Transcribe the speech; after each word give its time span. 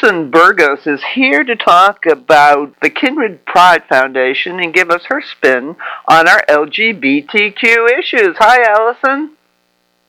Alison 0.00 0.30
Burgos 0.30 0.86
is 0.86 1.02
here 1.14 1.42
to 1.42 1.56
talk 1.56 2.06
about 2.06 2.78
the 2.80 2.90
Kindred 2.90 3.44
Pride 3.44 3.82
Foundation 3.88 4.60
and 4.60 4.72
give 4.72 4.90
us 4.90 5.02
her 5.06 5.20
spin 5.20 5.74
on 6.06 6.28
our 6.28 6.44
LGBTQ 6.48 7.98
issues. 7.98 8.36
Hi, 8.38 8.62
Alison. 8.70 9.36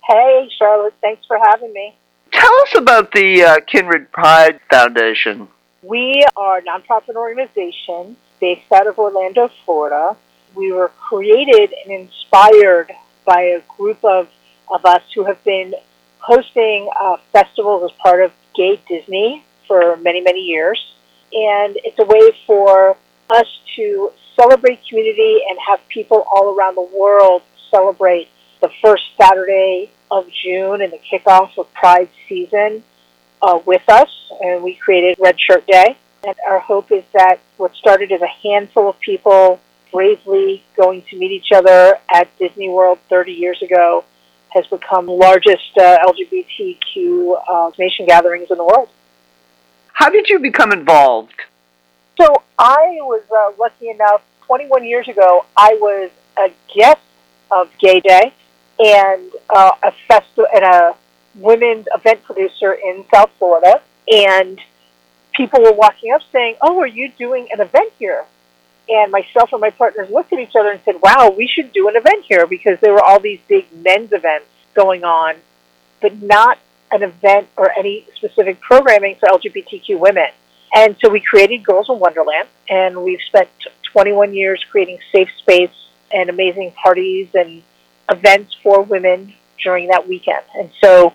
Hey, 0.07 0.47
Charlotte. 0.57 0.93
Thanks 1.01 1.25
for 1.25 1.39
having 1.39 1.73
me. 1.73 1.95
Tell 2.31 2.53
us 2.61 2.75
about 2.75 3.11
the 3.13 3.43
uh, 3.43 3.59
Kindred 3.61 4.11
Pride 4.11 4.59
Foundation. 4.69 5.47
We 5.81 6.23
are 6.35 6.59
a 6.59 6.61
nonprofit 6.61 7.15
organization 7.15 8.15
based 8.39 8.71
out 8.71 8.85
of 8.85 8.99
Orlando, 8.99 9.49
Florida. 9.65 10.15
We 10.53 10.71
were 10.71 10.89
created 10.89 11.73
and 11.83 11.91
inspired 11.91 12.91
by 13.25 13.41
a 13.41 13.61
group 13.77 14.03
of, 14.03 14.27
of 14.71 14.85
us 14.85 15.01
who 15.15 15.25
have 15.25 15.43
been 15.43 15.73
hosting 16.19 16.89
uh, 16.99 17.17
festivals 17.31 17.91
as 17.91 17.97
part 17.97 18.21
of 18.23 18.31
Gay 18.53 18.79
Disney 18.87 19.45
for 19.69 19.95
many, 19.97 20.19
many 20.19 20.41
years. 20.41 20.83
And 21.31 21.77
it's 21.85 21.99
a 21.99 22.05
way 22.05 22.31
for 22.45 22.97
us 23.29 23.47
to 23.75 24.11
celebrate 24.35 24.79
community 24.89 25.41
and 25.47 25.57
have 25.69 25.79
people 25.87 26.25
all 26.33 26.55
around 26.55 26.75
the 26.75 26.89
world 26.97 27.43
celebrate 27.71 28.27
the 28.61 28.69
first 28.83 29.03
Saturday 29.21 29.91
of 30.11 30.25
June 30.43 30.81
and 30.81 30.91
the 30.91 30.99
kickoff 30.99 31.57
of 31.57 31.71
Pride 31.73 32.09
season 32.27 32.83
uh, 33.41 33.59
with 33.65 33.83
us. 33.87 34.09
And 34.41 34.63
we 34.63 34.75
created 34.75 35.17
Red 35.19 35.39
Shirt 35.39 35.65
Day. 35.67 35.97
And 36.25 36.35
our 36.49 36.59
hope 36.59 36.91
is 36.91 37.03
that 37.13 37.39
what 37.57 37.73
started 37.75 38.11
as 38.11 38.21
a 38.21 38.47
handful 38.47 38.89
of 38.89 38.99
people 38.99 39.59
bravely 39.93 40.63
going 40.75 41.03
to 41.09 41.17
meet 41.17 41.31
each 41.31 41.51
other 41.53 41.95
at 42.13 42.27
Disney 42.37 42.69
World 42.69 42.99
30 43.09 43.31
years 43.31 43.61
ago 43.61 44.03
has 44.49 44.65
become 44.67 45.05
the 45.05 45.11
largest 45.11 45.77
uh, 45.77 45.97
LGBTQ 46.05 47.41
uh, 47.47 47.71
nation 47.77 48.05
gatherings 48.05 48.47
in 48.49 48.57
the 48.57 48.63
world. 48.63 48.89
How 49.99 50.09
did 50.09 50.29
you 50.29 50.39
become 50.39 50.71
involved? 50.71 51.35
So 52.17 52.41
I 52.57 52.99
was 53.01 53.21
uh, 53.29 53.51
lucky 53.59 53.89
enough. 53.89 54.21
21 54.45 54.85
years 54.85 55.09
ago, 55.09 55.45
I 55.57 55.73
was 55.73 56.09
a 56.37 56.53
guest 56.73 57.01
of 57.51 57.69
Gay 57.79 57.99
Day 57.99 58.33
and 58.79 59.29
uh, 59.53 59.71
a 59.83 59.91
festival 60.07 60.47
and 60.55 60.63
a 60.63 60.95
women's 61.35 61.85
event 61.93 62.23
producer 62.23 62.71
in 62.71 63.03
South 63.13 63.29
Florida. 63.37 63.81
And 64.07 64.61
people 65.33 65.61
were 65.63 65.73
walking 65.73 66.13
up 66.13 66.21
saying, 66.31 66.55
"Oh, 66.61 66.79
are 66.79 66.87
you 66.87 67.11
doing 67.17 67.49
an 67.51 67.59
event 67.59 67.91
here?" 67.99 68.23
and 68.87 69.11
myself 69.11 69.51
and 69.51 69.59
my 69.59 69.69
partners 69.69 70.09
looked 70.09 70.31
at 70.31 70.39
each 70.39 70.55
other 70.57 70.71
and 70.71 70.81
said, 70.83 70.95
wow, 71.03 71.29
we 71.29 71.45
should 71.45 71.71
do 71.71 71.87
an 71.89 71.95
event 71.95 72.25
here 72.25 72.47
because 72.47 72.79
there 72.79 72.91
were 72.91 73.03
all 73.03 73.19
these 73.19 73.39
big 73.47 73.67
men's 73.71 74.11
events 74.11 74.47
going 74.73 75.03
on, 75.03 75.35
but 76.01 76.19
not 76.23 76.57
an 76.91 77.03
event 77.03 77.47
or 77.57 77.71
any 77.77 78.05
specific 78.15 78.59
programming 78.61 79.15
for 79.19 79.27
LGBTQ 79.27 79.99
women. 79.99 80.29
And 80.73 80.95
so 81.03 81.09
we 81.09 81.19
created 81.19 81.63
Girls 81.63 81.89
in 81.89 81.99
Wonderland, 81.99 82.47
and 82.69 83.03
we've 83.03 83.21
spent 83.27 83.49
21 83.91 84.33
years 84.33 84.63
creating 84.69 84.99
safe 85.11 85.29
space 85.39 85.71
and 86.11 86.29
amazing 86.29 86.71
parties 86.71 87.29
and 87.33 87.63
events 88.11 88.55
for 88.61 88.81
women 88.81 89.33
during 89.63 89.87
that 89.89 90.07
weekend. 90.07 90.43
And 90.55 90.69
so 90.83 91.13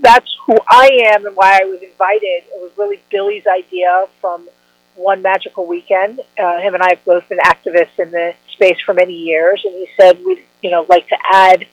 that's 0.00 0.28
who 0.46 0.56
I 0.68 0.90
am 1.14 1.26
and 1.26 1.36
why 1.36 1.60
I 1.62 1.64
was 1.64 1.82
invited. 1.82 2.44
It 2.48 2.60
was 2.60 2.72
really 2.76 3.00
Billy's 3.10 3.46
idea 3.46 4.06
from 4.20 4.48
one 4.96 5.22
magical 5.22 5.66
weekend. 5.66 6.20
Uh, 6.38 6.60
him 6.60 6.74
and 6.74 6.82
I 6.82 6.90
have 6.90 7.04
both 7.04 7.28
been 7.28 7.38
activists 7.38 7.98
in 7.98 8.10
the 8.10 8.34
space 8.52 8.78
for 8.84 8.94
many 8.94 9.14
years, 9.14 9.62
and 9.64 9.74
he 9.74 9.88
said 9.98 10.24
we'd 10.24 10.44
you 10.62 10.70
know 10.70 10.86
like 10.88 11.08
to 11.08 11.16
add. 11.32 11.66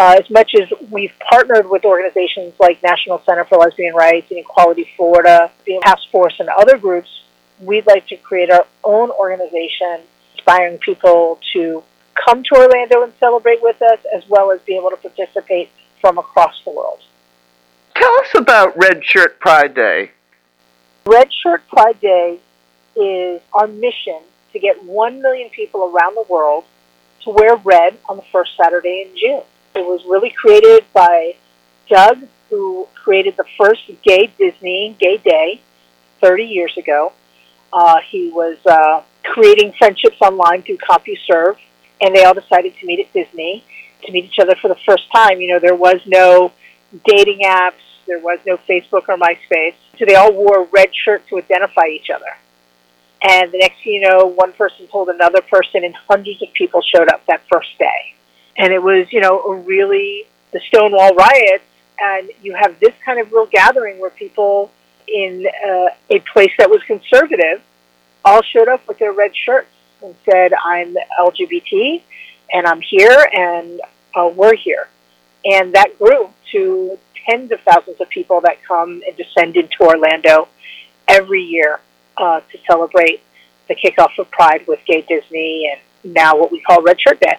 Uh, 0.00 0.16
as 0.18 0.30
much 0.30 0.54
as 0.54 0.66
we've 0.90 1.12
partnered 1.28 1.68
with 1.68 1.84
organizations 1.84 2.54
like 2.58 2.82
National 2.82 3.20
Center 3.26 3.44
for 3.44 3.58
Lesbian 3.58 3.94
Rights 3.94 4.30
and 4.30 4.40
Equality 4.40 4.88
Florida, 4.96 5.50
the 5.66 5.78
Task 5.84 6.04
Force, 6.10 6.32
and 6.38 6.48
other 6.48 6.78
groups, 6.78 7.20
we'd 7.60 7.86
like 7.86 8.06
to 8.06 8.16
create 8.16 8.50
our 8.50 8.66
own 8.82 9.10
organization 9.10 10.00
inspiring 10.32 10.78
people 10.78 11.38
to 11.52 11.82
come 12.14 12.42
to 12.44 12.54
Orlando 12.54 13.02
and 13.02 13.12
celebrate 13.20 13.60
with 13.60 13.82
us, 13.82 13.98
as 14.16 14.26
well 14.26 14.50
as 14.52 14.62
be 14.62 14.74
able 14.74 14.88
to 14.88 14.96
participate 14.96 15.68
from 16.00 16.16
across 16.16 16.54
the 16.64 16.70
world. 16.70 17.00
Tell 17.94 18.12
us 18.20 18.34
about 18.34 18.78
Red 18.78 19.04
Shirt 19.04 19.38
Pride 19.38 19.74
Day. 19.74 20.12
Red 21.04 21.28
Shirt 21.30 21.68
Pride 21.68 22.00
Day 22.00 22.40
is 22.96 23.42
our 23.52 23.66
mission 23.66 24.20
to 24.54 24.58
get 24.58 24.82
1 24.82 25.20
million 25.20 25.50
people 25.50 25.92
around 25.94 26.14
the 26.14 26.24
world 26.26 26.64
to 27.24 27.30
wear 27.30 27.56
red 27.56 27.98
on 28.08 28.16
the 28.16 28.24
first 28.32 28.52
Saturday 28.56 29.06
in 29.06 29.14
June. 29.14 29.42
It 29.74 29.86
was 29.86 30.04
really 30.08 30.30
created 30.30 30.84
by 30.92 31.36
Doug, 31.88 32.24
who 32.48 32.88
created 32.94 33.36
the 33.36 33.44
first 33.58 33.82
gay 34.02 34.32
Disney 34.38 34.96
Gay 34.98 35.18
Day 35.18 35.60
30 36.20 36.44
years 36.44 36.76
ago. 36.76 37.12
Uh, 37.72 37.98
he 38.08 38.30
was 38.30 38.58
uh, 38.66 39.02
creating 39.24 39.72
friendships 39.78 40.16
online 40.20 40.62
through 40.62 40.78
CompuServe, 40.78 41.56
and 42.00 42.14
they 42.14 42.24
all 42.24 42.34
decided 42.34 42.74
to 42.78 42.86
meet 42.86 43.00
at 43.00 43.12
Disney 43.12 43.64
to 44.04 44.12
meet 44.12 44.24
each 44.24 44.38
other 44.40 44.56
for 44.60 44.68
the 44.68 44.78
first 44.86 45.04
time. 45.12 45.40
You 45.40 45.52
know, 45.52 45.58
there 45.60 45.76
was 45.76 46.00
no 46.06 46.52
dating 47.04 47.40
apps, 47.44 47.82
there 48.06 48.18
was 48.18 48.40
no 48.46 48.56
Facebook 48.56 49.08
or 49.08 49.16
MySpace, 49.16 49.74
so 49.98 50.04
they 50.06 50.16
all 50.16 50.32
wore 50.32 50.64
red 50.72 50.90
shirts 50.94 51.28
to 51.28 51.38
identify 51.38 51.86
each 51.86 52.10
other. 52.10 52.36
And 53.22 53.52
the 53.52 53.58
next 53.58 53.84
thing 53.84 53.94
you 53.94 54.08
know, 54.08 54.26
one 54.26 54.52
person 54.54 54.86
told 54.88 55.10
another 55.10 55.42
person, 55.42 55.84
and 55.84 55.94
hundreds 55.94 56.42
of 56.42 56.52
people 56.54 56.80
showed 56.82 57.08
up 57.08 57.24
that 57.26 57.42
first 57.52 57.78
day. 57.78 58.14
And 58.60 58.74
it 58.74 58.82
was, 58.82 59.06
you 59.10 59.20
know, 59.20 59.40
a 59.40 59.54
really 59.54 60.26
the 60.52 60.60
Stonewall 60.68 61.14
riots, 61.14 61.64
and 61.98 62.30
you 62.42 62.54
have 62.54 62.78
this 62.78 62.92
kind 63.04 63.18
of 63.18 63.32
real 63.32 63.46
gathering 63.46 63.98
where 63.98 64.10
people 64.10 64.70
in 65.08 65.46
uh, 65.46 65.86
a 66.10 66.20
place 66.32 66.52
that 66.58 66.68
was 66.68 66.82
conservative 66.86 67.62
all 68.22 68.42
showed 68.42 68.68
up 68.68 68.86
with 68.86 68.98
their 68.98 69.12
red 69.12 69.34
shirts 69.34 69.70
and 70.02 70.14
said, 70.30 70.52
"I'm 70.52 70.94
LGBT, 71.18 72.02
and 72.52 72.66
I'm 72.66 72.82
here, 72.82 73.26
and 73.32 73.80
uh, 74.14 74.30
we're 74.34 74.56
here." 74.56 74.88
And 75.42 75.72
that 75.72 75.98
grew 75.98 76.28
to 76.52 76.98
tens 77.26 77.50
of 77.52 77.60
thousands 77.60 77.98
of 77.98 78.10
people 78.10 78.42
that 78.42 78.62
come 78.62 79.02
and 79.06 79.16
descend 79.16 79.56
into 79.56 79.76
Orlando 79.80 80.48
every 81.08 81.42
year 81.42 81.80
uh, 82.18 82.40
to 82.40 82.58
celebrate 82.66 83.22
the 83.68 83.74
kickoff 83.74 84.18
of 84.18 84.30
Pride 84.30 84.66
with 84.66 84.80
Gay 84.86 85.00
Disney 85.08 85.70
and 85.72 86.14
now 86.14 86.36
what 86.36 86.52
we 86.52 86.60
call 86.60 86.82
Red 86.82 87.00
Shirt 87.00 87.20
Day. 87.20 87.38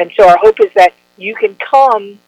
And 0.00 0.10
so 0.16 0.26
our 0.26 0.38
hope 0.38 0.56
is 0.60 0.72
that 0.76 0.94
you 1.18 1.34
can 1.34 1.56
come 1.56 2.18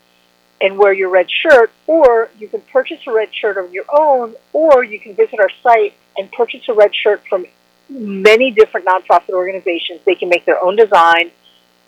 and 0.60 0.76
wear 0.76 0.92
your 0.92 1.08
red 1.08 1.26
shirt, 1.30 1.72
or 1.86 2.28
you 2.38 2.46
can 2.46 2.60
purchase 2.60 3.00
a 3.06 3.12
red 3.12 3.34
shirt 3.34 3.56
of 3.56 3.72
your 3.72 3.86
own, 3.90 4.34
or 4.52 4.84
you 4.84 5.00
can 5.00 5.14
visit 5.14 5.40
our 5.40 5.48
site 5.62 5.94
and 6.18 6.30
purchase 6.30 6.60
a 6.68 6.74
red 6.74 6.94
shirt 6.94 7.22
from 7.30 7.46
many 7.88 8.50
different 8.50 8.86
nonprofit 8.86 9.30
organizations. 9.30 10.00
They 10.04 10.14
can 10.14 10.28
make 10.28 10.44
their 10.44 10.62
own 10.62 10.76
design, 10.76 11.30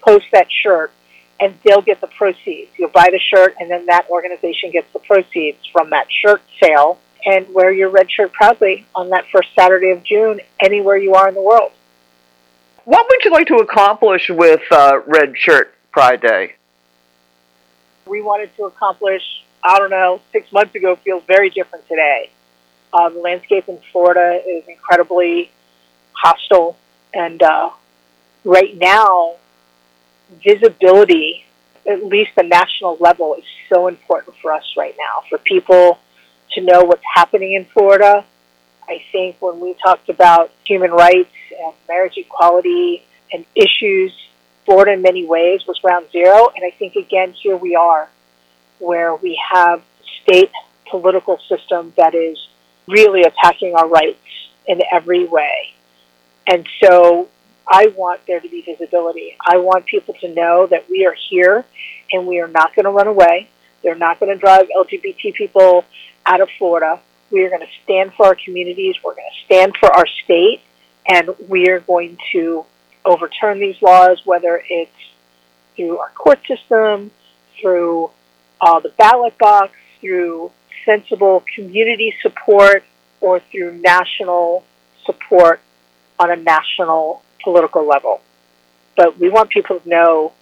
post 0.01 0.25
that 0.33 0.47
shirt, 0.51 0.91
and 1.39 1.55
they'll 1.65 1.83
get 1.83 2.01
the 2.01 2.07
proceeds. 2.07 2.71
You'll 2.79 2.89
buy 2.89 3.11
the 3.13 3.21
shirt, 3.21 3.55
and 3.61 3.71
then 3.71 3.85
that 3.87 4.09
organization 4.09 4.71
gets 4.71 4.91
the 4.95 5.01
proceeds 5.01 5.59
from 5.71 5.91
that 5.91 6.07
shirt 6.11 6.41
sale 6.63 6.99
and 7.27 7.53
wear 7.53 7.71
your 7.71 7.91
red 7.91 8.11
shirt 8.11 8.33
proudly 8.33 8.87
on 8.95 9.11
that 9.11 9.27
first 9.31 9.51
Saturday 9.55 9.91
of 9.91 10.03
June 10.03 10.41
anywhere 10.61 10.97
you 10.97 11.15
are 11.15 11.29
in 11.29 11.35
the 11.35 11.43
world. 11.43 11.73
What 12.85 13.07
would 13.09 13.25
you 13.25 13.33
like 13.33 13.47
to 13.49 13.57
accomplish 13.57 14.31
with 14.31 14.61
uh, 14.71 15.01
Red 15.07 15.37
Shirt 15.39 15.74
Pride 15.95 16.21
Day? 16.21 16.55
We 18.05 18.21
wanted 18.21 18.51
to 18.57 18.65
accomplish, 18.65 19.23
I 19.63 19.79
don't 19.79 19.91
know, 19.91 20.21
six 20.33 20.51
months 20.51 20.75
ago 20.75 20.97
feels 20.97 21.23
very 21.29 21.51
different 21.51 21.87
today. 21.87 22.31
Um, 22.93 23.15
the 23.15 23.21
landscape 23.21 23.69
in 23.69 23.79
Florida 23.93 24.43
is 24.45 24.65
incredibly 24.67 25.53
hostile, 26.13 26.77
and 27.15 27.41
uh, 27.41 27.71
right 28.45 28.77
now, 28.77 29.35
visibility, 30.45 31.45
at 31.89 32.05
least 32.05 32.33
the 32.37 32.43
national 32.43 32.97
level, 32.99 33.37
is 33.37 33.45
so 33.73 33.87
important 33.87 34.35
for 34.43 34.53
us 34.53 34.65
right 34.77 34.97
now. 34.99 35.23
For 35.31 35.39
people 35.39 36.01
to 36.55 36.61
know 36.61 36.83
what's 36.83 37.05
happening 37.15 37.55
in 37.55 37.67
Florida. 37.67 38.25
I 38.89 39.01
think 39.13 39.37
when 39.39 39.61
we 39.61 39.75
talked 39.75 40.09
about 40.09 40.51
human 40.67 40.91
rights 40.91 41.31
and 41.57 41.73
marriage 41.89 42.15
equality 42.17 43.05
and 43.33 43.45
issues, 43.55 44.13
Florida 44.65 44.93
in 44.93 45.03
many 45.03 45.27
ways 45.27 45.63
was 45.67 45.79
ground 45.79 46.07
zero. 46.13 46.49
And 46.55 46.65
I 46.65 46.71
think 46.77 46.97
again, 46.97 47.33
here 47.33 47.57
we 47.57 47.77
are, 47.77 48.09
where 48.79 49.15
we 49.15 49.41
have 49.53 49.83
state 50.23 50.51
political 50.91 51.39
system 51.49 51.93
that 51.97 52.15
is 52.15 52.39
really 52.87 53.23
attacking 53.23 53.75
our 53.75 53.89
rights 53.89 54.19
in 54.67 54.81
every 54.93 55.25
way. 55.25 55.73
And 56.47 56.67
so 56.83 57.29
I 57.67 57.89
want 57.97 58.27
there 58.27 58.41
to 58.41 58.49
be 58.49 58.63
visibility. 58.63 59.37
I 59.41 59.59
want 59.59 59.87
people 59.87 60.15
to 60.21 60.35
know 60.35 60.67
that 60.67 60.89
we 60.91 61.07
are 61.07 61.17
here 61.31 61.65
and 62.13 62.27
we 62.27 62.41
are 62.41 62.49
not 62.49 62.75
going 62.75 62.85
to 62.85 62.91
run 62.91 63.07
away. 63.07 63.49
They're 63.83 63.95
not 63.95 64.21
going 64.21 64.33
to 64.33 64.39
drive 64.39 64.69
LGBT 64.69 65.35
people 65.35 65.85
out 66.27 66.41
of 66.41 66.49
Florida. 66.59 67.01
We 67.31 67.45
are 67.45 67.49
going 67.49 67.61
to 67.61 67.73
stand 67.85 68.15
for 68.15 68.27
our 68.27 68.35
communities. 68.35 68.97
We're 69.03 69.15
going 69.15 69.29
to 69.31 69.45
stand 69.45 69.77
for 69.79 69.93
our 69.93 70.07
state, 70.25 70.61
and 71.07 71.31
we 71.49 71.69
are 71.69 71.81
going 71.81 72.17
to 72.33 72.65
overturn 73.05 73.61
these 73.61 73.81
laws, 73.83 74.23
whether 74.25 74.63
it's 74.69 74.91
through 75.77 75.99
our 75.99 76.11
court 76.11 76.41
system, 76.47 77.11
through 77.61 78.11
uh, 78.61 78.81
the 78.81 78.91
ballot 78.91 79.37
box, 79.39 79.73
through 80.01 80.51
sensible 80.85 81.43
community 81.55 82.15
support, 82.23 82.85
or 83.21 83.41
through 83.41 83.73
national 83.79 84.65
support 85.05 85.61
on 86.19 86.31
a 86.31 86.37
national 86.37 87.23
political 87.43 87.87
level. 87.87 88.21
But 88.97 89.19
we 89.19 89.29
want 89.29 89.51
people 89.51 89.81
to 89.81 89.89
know 89.89 90.33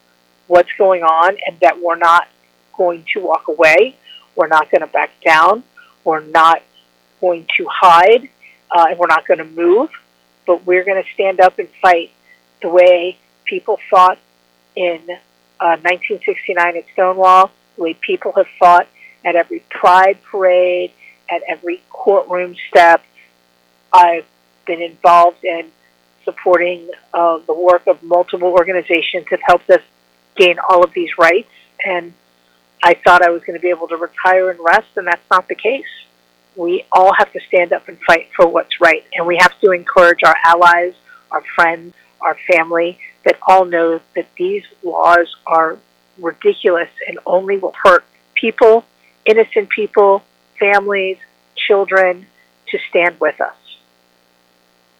what's 0.47 0.70
going 0.76 1.03
on 1.03 1.37
and 1.47 1.58
that 1.61 1.81
we're 1.81 1.97
not 1.97 2.29
going 2.76 3.05
to 3.15 3.20
walk 3.20 3.49
away. 3.49 3.97
We're 4.37 4.49
not 4.49 4.70
going 4.70 4.81
to 4.81 4.87
back 4.87 5.11
down. 5.25 5.65
We're 6.05 6.20
not 6.25 6.62
going 7.20 7.47
to 7.56 7.67
hide. 7.70 8.29
Uh, 8.70 8.87
and 8.91 8.99
we're 8.99 9.06
not 9.06 9.26
going 9.26 9.38
to 9.38 9.44
move. 9.44 9.91
But 10.47 10.67
we're 10.67 10.85
going 10.85 11.03
to 11.03 11.08
stand 11.15 11.41
up 11.41 11.58
and 11.58 11.69
fight 11.81 12.11
the 12.62 12.69
way 12.69 13.19
people 13.44 13.79
fought 13.91 14.19
in 14.75 15.00
uh, 15.61 15.76
1969 15.82 16.76
at 16.76 16.85
Stonewall, 16.93 17.50
the 17.76 17.82
way 17.82 17.94
people 17.94 18.32
have 18.32 18.47
fought 18.59 18.88
at 19.25 19.37
every 19.37 19.61
pride 19.70 20.19
parade, 20.23 20.93
at 21.31 21.43
every 21.49 21.82
courtroom 21.91 22.56
step. 22.69 23.03
I've 23.93 24.26
been 24.67 24.81
involved 24.81 25.44
in 25.44 25.70
supporting 26.25 26.88
uh, 27.12 27.38
the 27.47 27.53
work 27.53 27.87
of 27.87 28.03
multiple 28.03 28.49
organizations 28.49 29.26
that 29.31 29.41
helped 29.47 29.69
us 29.70 29.82
gain 30.37 30.56
all 30.69 30.85
of 30.85 30.93
these 30.94 31.11
rights. 31.19 31.50
And 31.85 32.12
I 32.82 32.94
thought 32.94 33.23
I 33.23 33.31
was 33.31 33.43
going 33.43 33.58
to 33.58 33.62
be 33.62 33.70
able 33.70 33.88
to 33.88 33.97
retire 33.97 34.50
and 34.50 34.58
rest, 34.61 34.88
and 34.97 35.06
that's 35.06 35.23
not 35.31 35.49
the 35.49 35.55
case. 35.55 35.85
We 36.56 36.85
all 36.93 37.12
have 37.15 37.32
to 37.32 37.41
stand 37.49 37.73
up 37.73 37.88
and 37.88 37.99
fight 38.06 38.29
for 38.37 38.47
what's 38.47 38.81
right, 38.81 39.05
and 39.15 39.26
we 39.26 39.38
have 39.41 39.58
to 39.61 39.70
encourage 39.70 40.23
our 40.25 40.37
allies, 40.44 40.94
our 41.31 41.43
friends, 41.55 41.94
our 42.22 42.36
family 42.50 42.98
that 43.24 43.38
all 43.46 43.64
know 43.64 44.00
that 44.14 44.28
these 44.36 44.64
laws 44.82 45.34
are 45.46 45.78
ridiculous 46.19 46.88
and 47.06 47.19
only 47.26 47.58
will 47.58 47.74
hurt 47.82 48.04
people, 48.34 48.84
innocent 49.24 49.69
people, 49.69 50.22
families, 50.58 51.19
children, 51.56 52.26
to 52.69 52.78
stand 52.88 53.20
with 53.20 53.40
us. 53.40 53.54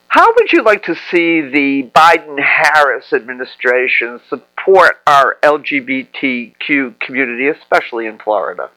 How 0.07 0.31
would 0.35 0.51
you 0.51 0.61
like 0.61 0.83
to 0.83 0.95
see 1.09 1.41
the 1.41 1.89
Biden 1.95 2.39
Harris 2.39 3.13
administration 3.13 4.21
support 4.29 5.01
our 5.07 5.37
LGBTQ 5.41 6.99
community, 6.99 7.47
especially 7.47 8.05
in 8.05 8.19
Florida? 8.19 8.69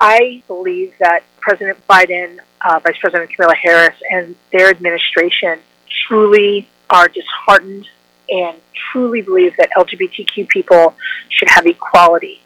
I 0.00 0.42
believe 0.48 0.94
that 0.98 1.22
President 1.38 1.86
Biden, 1.86 2.38
uh, 2.60 2.80
Vice 2.80 2.96
President 2.98 3.30
Kamala 3.36 3.54
Harris, 3.54 3.94
and 4.10 4.34
their 4.50 4.70
administration 4.70 5.60
truly 6.08 6.68
are 6.90 7.08
disheartened 7.08 7.86
and 8.28 8.58
truly 8.92 9.22
believe 9.22 9.56
that 9.58 9.70
LGBTQ 9.76 10.48
people 10.48 10.94
should 11.28 11.48
have 11.50 11.66
equality. 11.66 12.40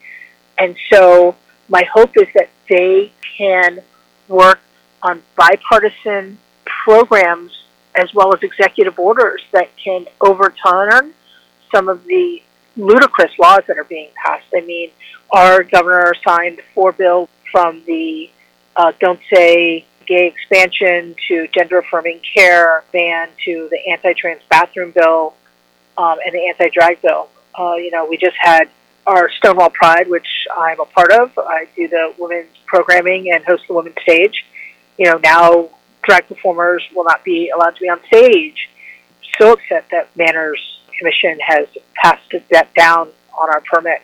And 0.58 0.76
so 0.93 1.37
my 1.69 1.82
hope 1.93 2.17
is 2.17 2.29
that 2.35 2.49
they 2.69 3.12
can 3.37 3.81
work 4.29 4.61
on 5.02 5.23
bipartisan 5.37 6.38
programs 6.64 7.52
as 7.96 8.12
well 8.14 8.35
as 8.35 8.43
executive 8.43 8.99
orders 8.99 9.43
that 9.52 9.69
can 9.82 10.06
overturn 10.20 11.14
some 11.73 11.88
of 11.88 12.05
the 12.05 12.43
ludicrous 12.76 13.32
laws 13.38 13.61
that 13.69 13.79
are 13.79 13.85
being 13.85 14.08
passed. 14.25 14.46
I 14.55 14.61
mean, 14.62 14.91
our 15.31 15.62
governor 15.62 16.12
signed 16.26 16.61
four 16.75 16.93
bills 16.93 17.29
from 17.52 17.82
the 17.87 18.31
uh, 18.76 18.93
Don't 18.99 19.20
Say 19.32 19.87
Gay 20.06 20.26
expansion 20.26 21.14
to 21.28 21.48
gender 21.48 21.78
affirming 21.78 22.20
care 22.34 22.84
ban 22.92 23.28
to 23.44 23.68
the 23.70 23.78
anti 23.90 24.12
trans 24.14 24.42
bathroom 24.48 24.92
bill 24.92 25.34
um, 25.96 26.16
and 26.24 26.34
the 26.34 26.46
anti 26.48 26.68
drag 26.68 27.00
bill. 27.02 27.28
Uh, 27.58 27.74
you 27.74 27.90
know, 27.90 28.06
we 28.06 28.16
just 28.16 28.36
had 28.38 28.68
our 29.06 29.30
Stonewall 29.38 29.70
Pride, 29.70 30.08
which 30.08 30.26
I'm 30.56 30.80
a 30.80 30.86
part 30.86 31.12
of. 31.12 31.36
I 31.38 31.66
do 31.76 31.88
the 31.88 32.14
women's 32.18 32.56
programming 32.66 33.30
and 33.32 33.44
host 33.44 33.64
the 33.68 33.74
women's 33.74 33.96
stage. 34.02 34.44
You 34.98 35.06
know, 35.06 35.20
now 35.22 35.70
drag 36.02 36.28
performers 36.28 36.82
will 36.94 37.04
not 37.04 37.24
be 37.24 37.50
allowed 37.50 37.76
to 37.76 37.80
be 37.80 37.88
on 37.88 38.00
stage. 38.06 38.68
So 39.38 39.52
upset 39.52 39.86
that 39.90 40.08
Manors 40.16 40.60
Commission 40.98 41.38
has 41.46 41.66
passed 42.02 42.32
that 42.50 42.72
down 42.74 43.08
on 43.38 43.50
our 43.50 43.60
permit. 43.60 44.02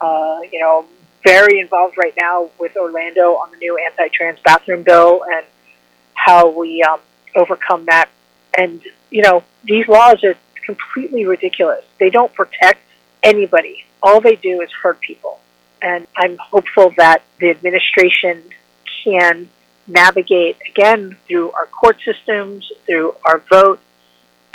Uh, 0.00 0.40
you 0.52 0.60
know, 0.60 0.86
very 1.26 1.58
involved 1.58 1.96
right 1.98 2.14
now 2.20 2.48
with 2.58 2.76
Orlando 2.76 3.34
on 3.34 3.50
the 3.50 3.56
new 3.56 3.76
anti-trans 3.76 4.38
bathroom 4.44 4.84
bill 4.84 5.24
and 5.24 5.44
how 6.14 6.48
we 6.48 6.82
um, 6.82 7.00
overcome 7.34 7.84
that. 7.86 8.08
And 8.56 8.80
you 9.10 9.22
know, 9.22 9.42
these 9.64 9.88
laws 9.88 10.22
are 10.22 10.36
completely 10.64 11.26
ridiculous. 11.26 11.84
They 11.98 12.10
don't 12.10 12.32
protect 12.32 12.80
anybody. 13.22 13.84
All 14.02 14.20
they 14.20 14.36
do 14.36 14.60
is 14.60 14.70
hurt 14.82 15.00
people. 15.00 15.40
And 15.82 16.06
I'm 16.16 16.36
hopeful 16.38 16.92
that 16.96 17.22
the 17.40 17.50
administration 17.50 18.42
can 19.02 19.48
navigate 19.88 20.56
again 20.68 21.16
through 21.26 21.50
our 21.52 21.66
court 21.66 21.98
systems, 22.04 22.70
through 22.86 23.14
our 23.24 23.42
vote, 23.50 23.80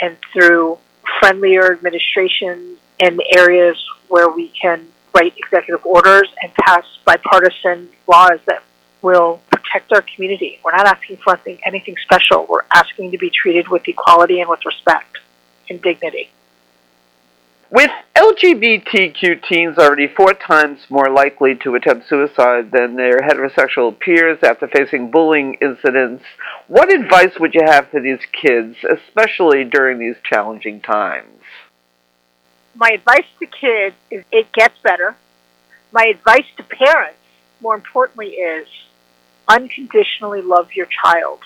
and 0.00 0.16
through 0.32 0.78
friendlier 1.20 1.72
administration 1.72 2.76
in 2.98 3.18
areas 3.36 3.76
where 4.08 4.28
we 4.28 4.48
can 4.48 4.86
write 5.14 5.34
executive 5.36 5.84
orders 5.84 6.28
and 6.42 6.52
pass 6.54 6.84
bipartisan 7.04 7.88
laws 8.08 8.40
that 8.46 8.62
will 9.02 9.40
protect 9.50 9.92
our 9.92 10.04
community. 10.14 10.58
We're 10.64 10.76
not 10.76 10.86
asking 10.86 11.18
for 11.18 11.34
anything, 11.34 11.58
anything 11.64 11.96
special. 12.02 12.46
We're 12.48 12.64
asking 12.74 13.10
to 13.12 13.18
be 13.18 13.30
treated 13.30 13.68
with 13.68 13.86
equality 13.86 14.40
and 14.40 14.48
with 14.48 14.64
respect 14.64 15.18
and 15.68 15.82
dignity. 15.82 16.30
With 17.70 17.90
LGBTQ 18.14 19.48
teens 19.48 19.78
already 19.78 20.06
four 20.06 20.34
times 20.34 20.80
more 20.90 21.08
likely 21.08 21.54
to 21.64 21.74
attempt 21.74 22.06
suicide 22.06 22.70
than 22.70 22.96
their 22.96 23.20
heterosexual 23.20 23.98
peers 23.98 24.38
after 24.42 24.68
facing 24.68 25.10
bullying 25.10 25.56
incidents, 25.62 26.22
what 26.68 26.92
advice 26.92 27.32
would 27.40 27.54
you 27.54 27.62
have 27.64 27.88
for 27.88 27.98
these 27.98 28.20
kids, 28.30 28.76
especially 28.84 29.64
during 29.64 29.98
these 29.98 30.16
challenging 30.22 30.82
times? 30.82 31.40
My 32.74 32.90
advice 32.90 33.26
to 33.40 33.46
kids 33.46 33.96
is 34.10 34.24
it 34.32 34.52
gets 34.52 34.78
better. 34.82 35.16
My 35.92 36.04
advice 36.04 36.46
to 36.56 36.62
parents, 36.62 37.18
more 37.60 37.74
importantly, 37.74 38.28
is 38.28 38.66
unconditionally 39.48 40.40
love 40.40 40.72
your 40.74 40.86
child. 40.86 41.40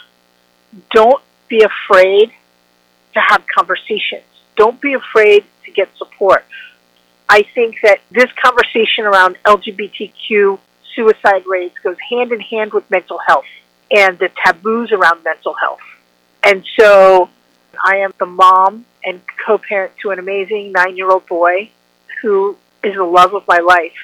Don't 0.93 1.23
be 1.49 1.65
afraid 1.65 2.31
to 3.15 3.21
have 3.21 3.45
conversations. 3.47 4.25
Don't 4.57 4.81
be 4.81 4.95
afraid 4.95 5.45
to 5.65 5.71
get 5.71 5.89
support. 5.97 6.45
I 7.29 7.43
think 7.55 7.77
that 7.83 8.01
this 8.11 8.31
conversation 8.43 9.05
around 9.05 9.37
LGBTQ 9.45 10.59
suicide 10.95 11.43
rates 11.47 11.77
goes 11.83 11.97
hand 12.11 12.33
in 12.33 12.41
hand 12.41 12.73
with 12.73 12.89
mental 12.91 13.19
health 13.27 13.45
and 13.91 14.19
the 14.19 14.31
taboos 14.45 14.93
around 14.93 15.25
mental 15.25 15.55
health. 15.55 15.81
And 16.43 16.65
so 16.79 17.29
I 17.85 17.99
am 17.99 18.13
the 18.19 18.27
mom 18.27 18.87
and 19.05 19.21
co 19.45 19.59
parent 19.59 19.93
to 20.03 20.11
an 20.11 20.19
amazing 20.19 20.73
nine 20.73 20.97
year 20.97 21.11
old 21.11 21.27
boy 21.27 21.71
who 22.23 22.57
is 22.83 22.95
the 22.95 23.05
love 23.05 23.35
of 23.35 23.47
my 23.47 23.59
life. 23.59 23.97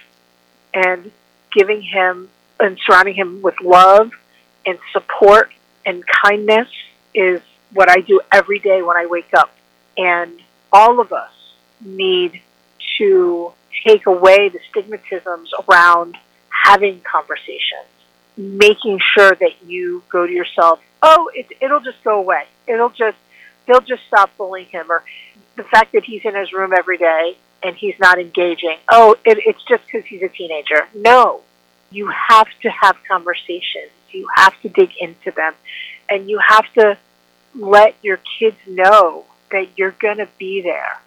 And 0.75 1.11
giving 1.55 1.83
him 1.83 2.31
and 2.59 2.79
surrounding 2.87 3.14
him 3.14 3.43
with 3.43 3.61
love 3.62 4.11
and 4.64 4.79
support 4.93 5.50
and 5.85 6.02
kindness 6.25 6.69
is 7.14 7.41
what 7.73 7.91
I 7.91 8.00
do 8.00 8.21
every 8.31 8.59
day 8.59 8.83
when 8.83 8.97
I 8.97 9.07
wake 9.07 9.35
up. 9.37 9.55
And 9.97 10.41
all 10.73 11.00
of 11.00 11.12
us 11.12 11.33
need 11.85 12.41
to 12.99 13.52
take 13.87 14.07
away 14.07 14.49
the 14.49 14.61
stigmatisms 14.73 15.49
around 15.69 16.17
having 16.49 17.00
conversations, 17.00 17.88
making 18.37 19.00
sure 19.14 19.31
that 19.35 19.62
you 19.67 20.02
go 20.11 20.26
to 20.26 20.33
yourself, 20.33 20.81
oh, 21.02 21.31
it, 21.35 21.47
it'll 21.61 21.81
just 21.81 22.02
go 22.05 22.19
away. 22.19 22.45
It'll 22.67 22.91
just, 22.91 23.19
they'll 23.66 23.81
just 23.81 24.02
stop 24.07 24.37
bullying 24.37 24.66
him. 24.66 24.90
Or 24.90 25.02
the 25.57 25.64
fact 25.64 25.92
that 25.92 26.04
he's 26.04 26.25
in 26.25 26.35
his 26.35 26.52
room 26.52 26.73
every 26.76 26.99
day 26.99 27.37
and 27.62 27.76
he's 27.76 27.95
not 27.99 28.19
engaging. 28.19 28.78
Oh, 28.90 29.16
it, 29.25 29.38
it's 29.47 29.62
just 29.69 29.85
because 29.87 30.04
he's 30.07 30.23
a 30.23 30.28
teenager. 30.28 30.88
No, 30.95 31.42
you 31.90 32.09
have 32.28 32.49
to 32.62 32.71
have 32.71 32.97
conversations. 33.09 33.90
You 34.11 34.26
have 34.35 34.61
to 34.62 34.69
dig 34.69 34.90
into 35.00 35.31
them. 35.31 35.54
And 36.09 36.28
you 36.28 36.40
have 36.47 36.71
to 36.75 36.99
let 37.54 37.95
your 38.02 38.19
kids 38.38 38.57
know 38.66 39.25
that 39.50 39.69
you're 39.76 39.92
going 39.92 40.19
to 40.19 40.28
be 40.38 40.62
there, 40.62 41.00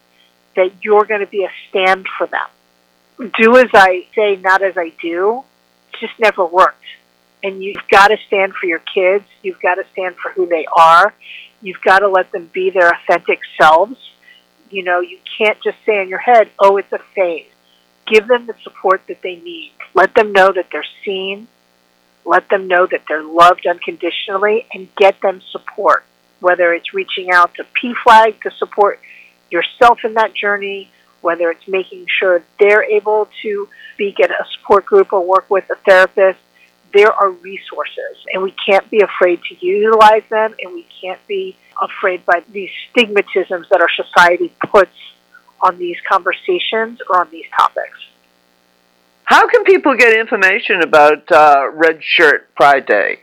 that 0.55 0.71
you're 0.83 1.05
going 1.05 1.21
to 1.21 1.27
be 1.27 1.43
a 1.43 1.51
stand 1.69 2.07
for 2.17 2.27
them. 2.27 3.31
Do 3.39 3.57
as 3.57 3.69
I 3.73 4.07
say, 4.15 4.35
not 4.35 4.61
as 4.61 4.77
I 4.77 4.91
do, 5.01 5.43
just 5.99 6.13
never 6.19 6.45
worked. 6.45 6.83
And 7.43 7.63
you've 7.63 7.87
got 7.89 8.07
to 8.07 8.17
stand 8.27 8.53
for 8.53 8.65
your 8.65 8.79
kids. 8.79 9.25
You've 9.43 9.61
got 9.61 9.75
to 9.75 9.83
stand 9.91 10.15
for 10.15 10.31
who 10.31 10.47
they 10.47 10.65
are. 10.75 11.13
You've 11.65 11.81
got 11.81 11.99
to 11.99 12.07
let 12.07 12.31
them 12.31 12.49
be 12.53 12.69
their 12.69 12.91
authentic 12.91 13.39
selves. 13.59 13.97
You 14.69 14.83
know, 14.83 14.99
you 14.99 15.17
can't 15.37 15.57
just 15.63 15.77
say 15.85 16.01
in 16.01 16.09
your 16.09 16.19
head, 16.19 16.49
oh, 16.59 16.77
it's 16.77 16.91
a 16.91 16.99
phase. 17.15 17.47
Give 18.05 18.27
them 18.27 18.45
the 18.45 18.55
support 18.63 19.01
that 19.07 19.21
they 19.23 19.37
need. 19.37 19.71
Let 19.93 20.13
them 20.13 20.31
know 20.31 20.51
that 20.51 20.67
they're 20.71 20.85
seen. 21.03 21.47
Let 22.23 22.49
them 22.49 22.67
know 22.67 22.85
that 22.85 23.03
they're 23.07 23.23
loved 23.23 23.65
unconditionally 23.65 24.67
and 24.73 24.87
get 24.95 25.21
them 25.21 25.41
support 25.51 26.05
whether 26.39 26.73
it's 26.73 26.93
reaching 26.93 27.31
out 27.31 27.55
to 27.55 27.63
PFLAG 27.63 28.39
to 28.41 28.51
support 28.51 28.99
yourself 29.49 29.99
in 30.03 30.13
that 30.15 30.33
journey, 30.35 30.91
whether 31.21 31.49
it's 31.49 31.67
making 31.67 32.05
sure 32.19 32.43
they're 32.59 32.83
able 32.83 33.27
to 33.41 33.67
speak 33.93 34.19
at 34.19 34.29
a 34.29 34.45
support 34.53 34.85
group 34.85 35.11
or 35.13 35.25
work 35.25 35.49
with 35.49 35.67
a 35.71 35.75
therapist, 35.87 36.39
there 36.95 37.11
are 37.11 37.29
resources 37.29 38.15
and 38.31 38.41
we 38.41 38.53
can't 38.65 38.89
be 38.89 39.01
afraid 39.01 39.41
to 39.43 39.65
utilize 39.65 40.23
them 40.29 40.55
and 40.63 40.73
we 40.73 40.87
can't 41.01 41.19
be 41.27 41.57
afraid 41.81 42.25
by 42.25 42.41
these 42.53 42.69
stigmatisms 42.89 43.67
that 43.69 43.81
our 43.81 43.89
society 43.95 44.53
puts 44.71 44.95
on 45.59 45.77
these 45.77 45.97
conversations 46.09 47.01
or 47.09 47.19
on 47.19 47.29
these 47.31 47.43
topics. 47.57 47.99
How 49.25 49.45
can 49.47 49.65
people 49.65 49.97
get 49.97 50.17
information 50.17 50.81
about 50.81 51.29
uh, 51.29 51.69
Red 51.73 52.01
Shirt 52.01 52.55
Pride 52.55 52.85
Day? 52.85 53.19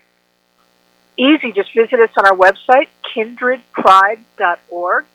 Easy, 1.16 1.52
just 1.52 1.72
visit 1.74 1.98
us 1.98 2.10
on 2.18 2.26
our 2.26 2.36
website, 2.36 2.88
kindredpride.org. 3.16 5.06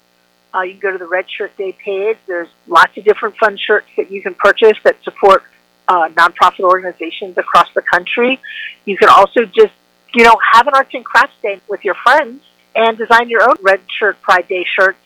Uh, 0.55 0.61
you 0.61 0.71
can 0.71 0.79
go 0.79 0.91
to 0.91 0.97
the 0.97 1.05
Red 1.07 1.29
Shirt 1.29 1.55
Day 1.57 1.73
page. 1.73 2.17
There's 2.25 2.47
lots 2.67 2.97
of 2.97 3.03
different 3.03 3.37
fun 3.37 3.57
shirts 3.57 3.87
that 3.97 4.09
you 4.09 4.23
can 4.23 4.33
purchase 4.33 4.77
that 4.83 5.03
support 5.03 5.43
uh, 5.87 6.09
nonprofit 6.09 6.61
organizations 6.61 7.37
across 7.37 7.67
the 7.73 7.81
country. 7.81 8.39
You 8.85 8.97
can 8.97 9.09
also 9.09 9.45
just, 9.45 9.73
you 10.13 10.23
know, 10.23 10.35
have 10.53 10.67
an 10.67 10.73
arts 10.75 10.93
and 10.93 11.05
crafts 11.05 11.35
day 11.41 11.61
with 11.67 11.83
your 11.83 11.95
friends 11.95 12.43
and 12.75 12.97
design 12.97 13.29
your 13.29 13.43
own 13.43 13.55
Red 13.61 13.81
Shirt 13.99 14.21
Pride 14.21 14.47
Day 14.47 14.65
shirts 14.77 14.99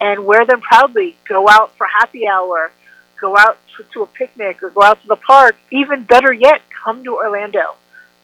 and 0.00 0.24
wear 0.24 0.44
them 0.46 0.60
proudly. 0.60 1.16
Go 1.28 1.48
out 1.48 1.76
for 1.76 1.86
happy 1.86 2.26
hour, 2.26 2.72
go 3.20 3.36
out 3.36 3.58
to, 3.76 3.84
to 3.94 4.02
a 4.02 4.06
picnic, 4.06 4.62
or 4.62 4.70
go 4.70 4.82
out 4.82 5.00
to 5.02 5.08
the 5.08 5.16
park. 5.16 5.56
Even 5.70 6.04
better 6.04 6.32
yet, 6.32 6.62
come 6.84 7.04
to 7.04 7.14
Orlando. 7.14 7.76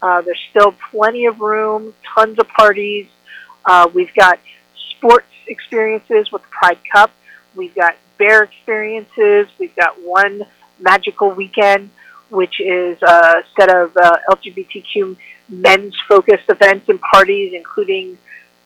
Uh, 0.03 0.23
there's 0.23 0.41
still 0.51 0.75
plenty 0.91 1.27
of 1.27 1.41
room, 1.41 1.95
tons 2.15 2.39
of 2.39 2.49
parties. 2.49 3.07
Uh, 3.65 3.89
we've 3.93 4.15
got 4.15 4.39
sports 4.97 5.27
experiences 5.47 6.33
with 6.33 6.43
the 6.43 6.49
Pride 6.49 6.79
Cup. 6.91 7.11
We've 7.55 7.75
got 7.75 7.97
bear 8.19 8.43
experiences. 8.43 9.47
We've 9.59 9.75
got 9.77 10.01
one 10.03 10.43
magical 10.81 11.31
weekend, 11.31 11.91
which 12.31 12.61
is 12.61 13.01
a 13.03 13.43
set 13.59 13.75
of 13.75 13.97
uh, 13.97 14.17
LGBTQ 14.31 15.17
men's 15.49 15.97
focused 16.09 16.49
events 16.49 16.89
and 16.89 17.01
parties, 17.01 17.53
including 17.55 18.19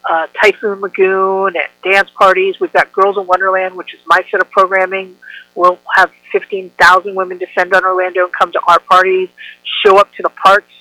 uh, 0.09 0.27
Typhoon 0.41 0.81
Lagoon 0.81 1.55
and 1.57 1.93
dance 1.93 2.11
parties. 2.11 2.61
We've 2.61 2.73
got 2.73 2.93
Girls 2.93 3.17
in 3.17 3.27
Wonderland, 3.27 3.75
which 3.75 3.95
is 3.95 4.01
my 4.07 4.23
set 4.31 4.41
of 4.41 4.51
programming. 4.51 5.17
We'll 5.55 5.79
have 5.95 6.13
15,000 6.33 7.15
women 7.15 7.39
descend 7.39 7.75
on 7.75 7.85
Orlando 7.85 8.25
and 8.25 8.33
come 8.33 8.53
to 8.53 8.61
our 8.69 8.81
parties, 8.81 9.29
show 9.85 9.99
up 9.99 10.13
to 10.15 10.23
the 10.23 10.31
parks, 10.31 10.73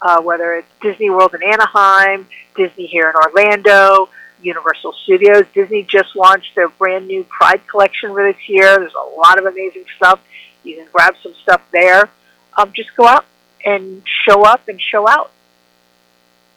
uh, 0.00 0.20
whether 0.22 0.54
it's 0.54 0.68
Disney 0.82 1.10
World 1.10 1.34
in 1.34 1.42
Anaheim, 1.42 2.26
Disney 2.56 2.86
here 2.86 3.08
in 3.08 3.14
Orlando, 3.14 4.08
Universal 4.42 4.94
Studios. 5.04 5.44
Disney 5.54 5.82
just 5.82 6.16
launched 6.16 6.54
their 6.54 6.68
brand 6.68 7.06
new 7.06 7.24
Pride 7.24 7.60
collection 7.68 8.10
for 8.10 8.32
this 8.32 8.48
year. 8.48 8.78
There's 8.78 8.94
a 8.94 9.16
lot 9.16 9.38
of 9.38 9.46
amazing 9.46 9.84
stuff. 9.96 10.20
You 10.66 10.76
can 10.76 10.88
grab 10.92 11.14
some 11.22 11.34
stuff 11.42 11.62
there. 11.72 12.08
Um, 12.56 12.72
just 12.74 12.94
go 12.96 13.06
out 13.06 13.24
and 13.64 14.02
show 14.26 14.42
up 14.42 14.68
and 14.68 14.80
show 14.80 15.08
out. 15.08 15.30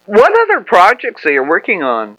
What 0.06 0.34
other 0.42 0.64
projects 0.64 1.26
are 1.26 1.32
you 1.32 1.44
working 1.44 1.84
on? 1.84 2.18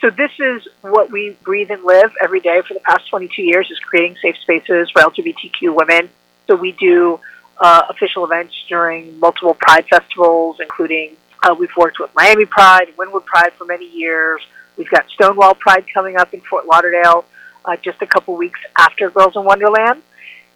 So 0.00 0.10
this 0.10 0.30
is 0.38 0.68
what 0.82 1.10
we 1.10 1.36
breathe 1.42 1.70
and 1.70 1.82
live 1.84 2.12
every 2.22 2.40
day 2.40 2.60
for 2.66 2.74
the 2.74 2.80
past 2.80 3.08
22 3.08 3.42
years 3.42 3.68
is 3.70 3.78
creating 3.78 4.16
safe 4.22 4.36
spaces 4.42 4.90
for 4.90 5.02
LGBTQ 5.02 5.74
women. 5.74 6.10
So 6.46 6.54
we 6.54 6.72
do 6.72 7.18
uh, 7.58 7.82
official 7.88 8.24
events 8.24 8.54
during 8.68 9.18
multiple 9.18 9.54
Pride 9.54 9.86
festivals, 9.88 10.58
including 10.60 11.16
uh, 11.42 11.54
we've 11.58 11.74
worked 11.76 11.98
with 11.98 12.10
Miami 12.14 12.44
Pride, 12.44 12.88
Wynwood 12.96 13.24
Pride 13.24 13.52
for 13.54 13.64
many 13.64 13.90
years. 13.90 14.40
We've 14.76 14.90
got 14.90 15.08
Stonewall 15.10 15.54
Pride 15.54 15.84
coming 15.92 16.16
up 16.16 16.34
in 16.34 16.40
Fort 16.42 16.66
Lauderdale 16.66 17.24
uh, 17.64 17.76
just 17.76 18.00
a 18.02 18.06
couple 18.06 18.36
weeks 18.36 18.60
after 18.78 19.10
Girls 19.10 19.34
in 19.36 19.44
Wonderland. 19.44 20.02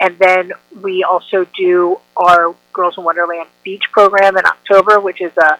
And 0.00 0.18
then 0.18 0.52
we 0.80 1.04
also 1.04 1.46
do 1.56 2.00
our 2.16 2.54
Girls 2.72 2.96
in 2.96 3.04
Wonderland 3.04 3.48
Beach 3.62 3.84
program 3.92 4.36
in 4.38 4.46
October, 4.46 4.98
which 4.98 5.20
is 5.20 5.32
a 5.36 5.58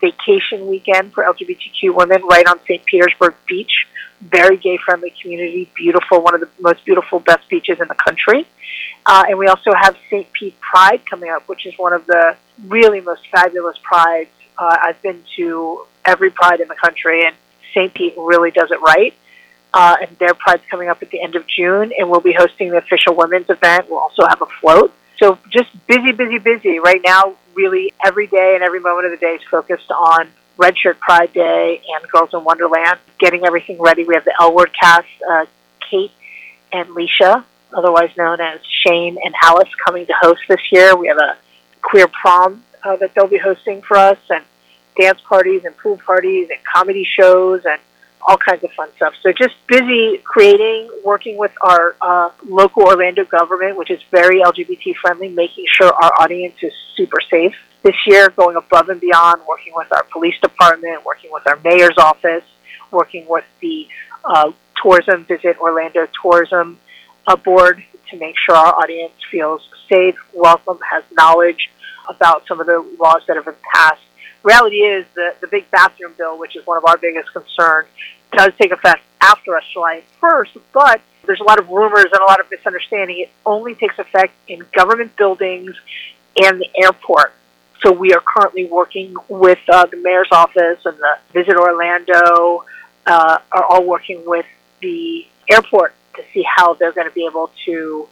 vacation 0.00 0.68
weekend 0.68 1.14
for 1.14 1.24
LGBTQ 1.24 1.94
women 1.94 2.22
right 2.28 2.46
on 2.46 2.60
St. 2.66 2.84
Petersburg 2.84 3.34
Beach. 3.48 3.86
Very 4.20 4.56
gay 4.56 4.78
friendly 4.84 5.12
community, 5.22 5.70
beautiful, 5.74 6.20
one 6.20 6.34
of 6.34 6.40
the 6.40 6.48
most 6.60 6.84
beautiful, 6.84 7.20
best 7.20 7.48
beaches 7.48 7.78
in 7.80 7.88
the 7.88 7.94
country. 7.94 8.46
Uh, 9.06 9.24
and 9.28 9.38
we 9.38 9.46
also 9.46 9.72
have 9.74 9.96
St. 10.10 10.30
Pete 10.32 10.60
Pride 10.60 11.02
coming 11.08 11.30
up, 11.30 11.48
which 11.48 11.64
is 11.66 11.74
one 11.78 11.92
of 11.92 12.04
the 12.06 12.36
really 12.66 13.00
most 13.00 13.22
fabulous 13.32 13.78
prides. 13.82 14.30
Uh, 14.58 14.76
I've 14.82 15.00
been 15.02 15.22
to 15.36 15.86
every 16.04 16.30
pride 16.30 16.60
in 16.60 16.68
the 16.68 16.74
country, 16.74 17.24
and 17.24 17.34
St. 17.72 17.94
Pete 17.94 18.14
really 18.16 18.50
does 18.50 18.70
it 18.70 18.80
right. 18.80 19.14
Uh, 19.74 19.96
and 20.00 20.16
their 20.18 20.34
pride's 20.34 20.62
coming 20.70 20.88
up 20.88 21.02
at 21.02 21.10
the 21.10 21.20
end 21.20 21.36
of 21.36 21.46
June, 21.46 21.92
and 21.98 22.08
we'll 22.08 22.20
be 22.20 22.32
hosting 22.32 22.70
the 22.70 22.78
official 22.78 23.14
women's 23.14 23.50
event. 23.50 23.88
We'll 23.90 23.98
also 23.98 24.26
have 24.26 24.40
a 24.40 24.46
float. 24.60 24.94
So 25.18 25.38
just 25.50 25.68
busy, 25.86 26.12
busy, 26.12 26.38
busy. 26.38 26.78
Right 26.78 27.00
now, 27.04 27.34
really 27.54 27.92
every 28.04 28.26
day 28.28 28.54
and 28.54 28.62
every 28.62 28.80
moment 28.80 29.06
of 29.06 29.12
the 29.12 29.18
day 29.18 29.34
is 29.34 29.42
focused 29.50 29.90
on 29.90 30.28
Red 30.56 30.78
Shirt 30.78 30.98
Pride 31.00 31.32
Day 31.32 31.82
and 31.94 32.10
Girls 32.10 32.30
in 32.32 32.44
Wonderland, 32.44 32.98
getting 33.18 33.44
everything 33.44 33.80
ready. 33.80 34.04
We 34.04 34.14
have 34.14 34.24
the 34.24 34.34
L 34.40 34.54
Word 34.54 34.70
cast, 34.80 35.06
uh, 35.28 35.46
Kate 35.90 36.12
and 36.72 36.88
Leisha, 36.90 37.44
otherwise 37.72 38.10
known 38.16 38.40
as 38.40 38.60
Shane 38.86 39.18
and 39.22 39.34
Alice, 39.42 39.68
coming 39.84 40.06
to 40.06 40.14
host 40.20 40.40
this 40.48 40.60
year. 40.72 40.96
We 40.96 41.08
have 41.08 41.18
a 41.18 41.36
queer 41.82 42.08
prom 42.08 42.64
uh, 42.82 42.96
that 42.96 43.14
they'll 43.14 43.28
be 43.28 43.38
hosting 43.38 43.82
for 43.82 43.96
us, 43.96 44.18
and 44.30 44.44
dance 44.98 45.20
parties 45.28 45.64
and 45.64 45.76
pool 45.76 45.98
parties 45.98 46.48
and 46.50 46.58
comedy 46.64 47.04
shows 47.04 47.62
and 47.64 47.80
all 48.26 48.36
kinds 48.36 48.62
of 48.64 48.70
fun 48.72 48.88
stuff. 48.96 49.14
So 49.22 49.32
just 49.32 49.54
busy 49.66 50.18
creating, 50.24 50.90
working 51.04 51.36
with 51.36 51.52
our 51.60 51.96
uh, 52.00 52.30
local 52.46 52.82
Orlando 52.84 53.24
government, 53.24 53.76
which 53.76 53.90
is 53.90 54.00
very 54.10 54.40
LGBT 54.40 54.96
friendly, 54.96 55.28
making 55.28 55.66
sure 55.68 55.92
our 55.92 56.12
audience 56.20 56.56
is 56.62 56.72
super 56.96 57.18
safe. 57.30 57.54
This 57.82 57.94
year, 58.06 58.28
going 58.30 58.56
above 58.56 58.88
and 58.88 59.00
beyond, 59.00 59.42
working 59.48 59.72
with 59.74 59.92
our 59.92 60.04
police 60.04 60.34
department, 60.40 61.04
working 61.04 61.30
with 61.32 61.46
our 61.46 61.58
mayor's 61.64 61.96
office, 61.96 62.44
working 62.90 63.24
with 63.28 63.44
the 63.60 63.86
uh, 64.24 64.52
Tourism 64.82 65.24
Visit 65.24 65.58
Orlando 65.58 66.06
Tourism 66.20 66.78
uh, 67.26 67.36
Board 67.36 67.82
to 68.10 68.16
make 68.18 68.34
sure 68.44 68.56
our 68.56 68.74
audience 68.74 69.12
feels 69.30 69.62
safe, 69.88 70.16
welcome, 70.34 70.78
has 70.90 71.04
knowledge 71.12 71.70
about 72.08 72.46
some 72.46 72.60
of 72.60 72.66
the 72.66 72.84
laws 72.98 73.22
that 73.26 73.36
have 73.36 73.44
been 73.44 73.54
passed 73.74 74.00
reality 74.42 74.76
is 74.76 75.06
the, 75.14 75.34
the 75.40 75.46
big 75.46 75.70
bathroom 75.70 76.14
bill, 76.16 76.38
which 76.38 76.56
is 76.56 76.66
one 76.66 76.78
of 76.78 76.84
our 76.84 76.96
biggest 76.96 77.32
concerns, 77.32 77.88
does 78.32 78.52
take 78.60 78.72
effect 78.72 79.02
after 79.20 79.56
us 79.56 79.64
July 79.72 80.02
1st, 80.22 80.60
but 80.72 81.00
there's 81.26 81.40
a 81.40 81.44
lot 81.44 81.58
of 81.58 81.68
rumors 81.68 82.06
and 82.06 82.20
a 82.20 82.24
lot 82.24 82.40
of 82.40 82.50
misunderstanding. 82.50 83.20
It 83.20 83.30
only 83.44 83.74
takes 83.74 83.98
effect 83.98 84.32
in 84.48 84.64
government 84.72 85.16
buildings 85.16 85.74
and 86.40 86.60
the 86.60 86.68
airport. 86.82 87.32
So 87.82 87.92
we 87.92 88.12
are 88.12 88.20
currently 88.20 88.66
working 88.66 89.14
with 89.28 89.58
uh, 89.68 89.86
the 89.86 89.98
mayor's 89.98 90.28
office 90.32 90.80
and 90.84 90.96
the 90.98 91.18
Visit 91.32 91.56
Orlando 91.56 92.64
uh, 93.06 93.38
are 93.52 93.64
all 93.64 93.84
working 93.84 94.22
with 94.26 94.46
the 94.80 95.26
airport 95.50 95.94
to 96.16 96.22
see 96.32 96.42
how 96.42 96.74
they're 96.74 96.92
going 96.92 97.08
to 97.08 97.14
be 97.14 97.26
able 97.26 97.50
to 97.66 98.08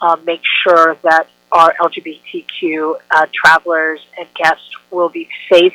uh, 0.00 0.16
make 0.24 0.42
sure 0.62 0.96
that 1.02 1.28
our 1.52 1.74
LGBTQ 1.80 2.94
uh, 3.10 3.26
travelers 3.32 4.00
and 4.18 4.28
guests 4.34 4.70
will 4.90 5.08
be 5.08 5.28
safe 5.52 5.74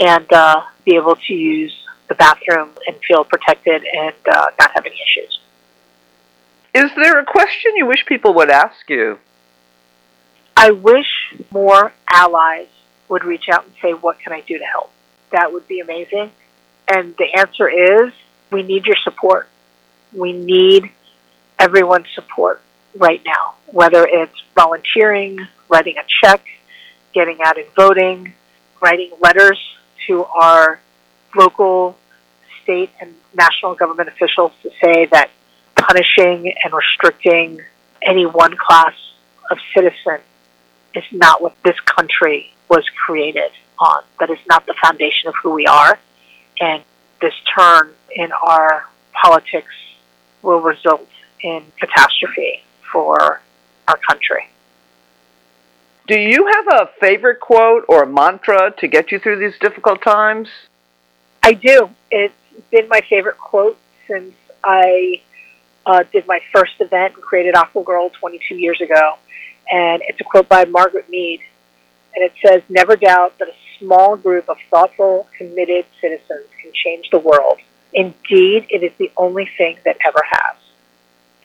and 0.00 0.30
uh, 0.32 0.62
be 0.84 0.96
able 0.96 1.16
to 1.16 1.32
use 1.32 1.74
the 2.08 2.14
bathroom 2.14 2.70
and 2.86 2.96
feel 3.06 3.24
protected 3.24 3.82
and 3.84 4.14
uh, 4.30 4.46
not 4.58 4.70
have 4.74 4.84
any 4.84 4.96
issues. 4.96 5.38
Is 6.74 6.90
there 6.96 7.18
a 7.20 7.24
question 7.24 7.72
you 7.76 7.86
wish 7.86 8.04
people 8.06 8.34
would 8.34 8.50
ask 8.50 8.88
you? 8.88 9.18
I 10.56 10.72
wish 10.72 11.06
more 11.50 11.92
allies 12.10 12.68
would 13.08 13.24
reach 13.24 13.44
out 13.52 13.64
and 13.64 13.74
say, 13.80 13.92
What 13.92 14.18
can 14.18 14.32
I 14.32 14.40
do 14.40 14.58
to 14.58 14.64
help? 14.64 14.90
That 15.30 15.52
would 15.52 15.66
be 15.68 15.80
amazing. 15.80 16.30
And 16.88 17.14
the 17.16 17.26
answer 17.36 17.68
is, 17.68 18.12
we 18.50 18.62
need 18.62 18.86
your 18.86 18.96
support. 19.02 19.48
We 20.12 20.32
need 20.32 20.90
everyone's 21.58 22.06
support 22.14 22.60
right 22.96 23.22
now, 23.24 23.54
whether 23.66 24.06
it's 24.06 24.42
volunteering, 24.54 25.46
writing 25.68 25.96
a 25.98 26.04
check, 26.22 26.44
getting 27.12 27.38
out 27.44 27.58
and 27.58 27.66
voting, 27.74 28.34
writing 28.80 29.10
letters 29.20 29.58
to 30.06 30.24
our 30.24 30.80
local, 31.36 31.96
state, 32.62 32.90
and 33.00 33.14
national 33.34 33.74
government 33.74 34.08
officials 34.08 34.52
to 34.62 34.70
say 34.82 35.06
that 35.06 35.30
punishing 35.76 36.52
and 36.64 36.72
restricting 36.72 37.60
any 38.02 38.26
one 38.26 38.56
class 38.56 38.94
of 39.50 39.58
citizen 39.74 40.20
is 40.94 41.04
not 41.10 41.42
what 41.42 41.54
this 41.64 41.78
country 41.80 42.52
was 42.68 42.84
created 43.04 43.50
on. 43.78 44.02
That 44.20 44.30
is 44.30 44.38
not 44.48 44.66
the 44.66 44.74
foundation 44.82 45.28
of 45.28 45.34
who 45.42 45.50
we 45.50 45.66
are. 45.66 45.98
And 46.60 46.82
this 47.20 47.34
turn 47.56 47.90
in 48.14 48.30
our 48.32 48.86
politics 49.12 49.74
will 50.42 50.60
result 50.60 51.08
in 51.40 51.64
catastrophe 51.78 52.62
for 52.94 53.42
our 53.88 53.98
country. 54.08 54.48
Do 56.06 56.16
you 56.18 56.46
have 56.46 56.66
a 56.68 56.90
favorite 57.00 57.40
quote 57.40 57.84
or 57.88 58.04
a 58.04 58.06
mantra 58.06 58.72
to 58.78 58.88
get 58.88 59.10
you 59.10 59.18
through 59.18 59.38
these 59.38 59.58
difficult 59.58 60.00
times? 60.02 60.48
I 61.42 61.52
do. 61.52 61.90
It's 62.10 62.34
been 62.70 62.88
my 62.88 63.00
favorite 63.10 63.38
quote 63.38 63.78
since 64.06 64.34
I 64.62 65.20
uh, 65.86 66.04
did 66.12 66.26
my 66.26 66.40
first 66.52 66.74
event 66.80 67.14
and 67.14 67.22
created 67.22 67.54
Aqua 67.54 67.82
Girl 67.82 68.10
22 68.10 68.54
years 68.54 68.80
ago. 68.80 69.16
And 69.70 70.02
it's 70.06 70.20
a 70.20 70.24
quote 70.24 70.48
by 70.48 70.64
Margaret 70.66 71.08
Mead. 71.08 71.40
and 72.14 72.24
it 72.24 72.32
says, 72.44 72.62
Never 72.68 72.96
doubt 72.96 73.38
that 73.38 73.48
a 73.48 73.54
small 73.78 74.16
group 74.16 74.48
of 74.48 74.58
thoughtful, 74.70 75.26
committed 75.36 75.86
citizens 76.00 76.46
can 76.62 76.70
change 76.72 77.08
the 77.10 77.18
world. 77.18 77.58
Indeed, 77.92 78.66
it 78.70 78.82
is 78.82 78.92
the 78.98 79.10
only 79.16 79.48
thing 79.56 79.78
that 79.84 79.96
ever 80.06 80.22
has. 80.28 80.56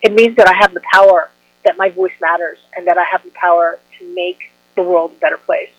It 0.02 0.14
means 0.14 0.36
that 0.38 0.48
I 0.48 0.56
have 0.56 0.74
the 0.74 0.82
power, 0.94 1.30
that 1.66 1.78
my 1.78 1.90
voice 1.90 2.14
matters, 2.22 2.58
and 2.76 2.88
that 2.88 2.98
I 2.98 3.04
have 3.04 3.24
the 3.24 3.32
power 3.32 3.80
to 4.00 4.16
make 4.16 4.52
the 4.76 4.84
world 4.84 5.12
a 5.18 5.20
better 5.20 5.38
place. 5.38 5.72